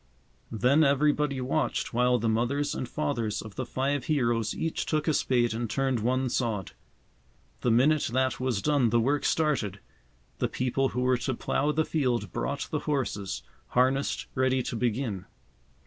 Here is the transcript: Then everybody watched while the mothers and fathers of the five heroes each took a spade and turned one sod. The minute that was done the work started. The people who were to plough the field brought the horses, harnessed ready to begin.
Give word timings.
Then 0.51 0.83
everybody 0.83 1.39
watched 1.41 1.93
while 1.93 2.17
the 2.17 2.27
mothers 2.27 2.73
and 2.73 2.89
fathers 2.89 3.39
of 3.43 3.53
the 3.53 3.67
five 3.67 4.05
heroes 4.05 4.55
each 4.55 4.87
took 4.87 5.07
a 5.07 5.13
spade 5.13 5.53
and 5.53 5.69
turned 5.69 5.99
one 5.99 6.27
sod. 6.27 6.71
The 7.59 7.69
minute 7.69 8.09
that 8.11 8.39
was 8.39 8.63
done 8.63 8.89
the 8.89 8.99
work 8.99 9.23
started. 9.25 9.79
The 10.39 10.49
people 10.49 10.89
who 10.89 11.01
were 11.01 11.17
to 11.19 11.35
plough 11.35 11.71
the 11.71 11.85
field 11.85 12.31
brought 12.31 12.67
the 12.71 12.79
horses, 12.89 13.43
harnessed 13.67 14.25
ready 14.33 14.63
to 14.63 14.75
begin. 14.75 15.25